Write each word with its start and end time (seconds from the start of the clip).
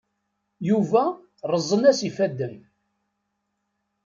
Yuba 0.69 1.03
rrẓen-as 1.51 1.99
yifadden. 2.05 2.55